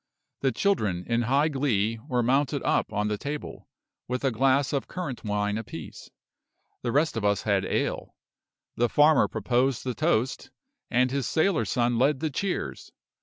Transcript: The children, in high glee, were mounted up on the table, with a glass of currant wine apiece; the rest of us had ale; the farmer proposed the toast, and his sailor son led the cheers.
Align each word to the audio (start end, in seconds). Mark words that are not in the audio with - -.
The 0.39 0.51
children, 0.51 1.03
in 1.05 1.21
high 1.21 1.47
glee, 1.49 1.99
were 2.07 2.23
mounted 2.23 2.63
up 2.63 2.91
on 2.91 3.07
the 3.07 3.19
table, 3.19 3.67
with 4.07 4.23
a 4.23 4.31
glass 4.31 4.73
of 4.73 4.87
currant 4.87 5.23
wine 5.23 5.59
apiece; 5.59 6.09
the 6.81 6.91
rest 6.91 7.15
of 7.15 7.23
us 7.23 7.43
had 7.43 7.63
ale; 7.65 8.15
the 8.75 8.89
farmer 8.89 9.27
proposed 9.27 9.83
the 9.83 9.93
toast, 9.93 10.49
and 10.89 11.11
his 11.11 11.27
sailor 11.27 11.65
son 11.65 11.99
led 11.99 12.19
the 12.19 12.31
cheers. 12.31 12.91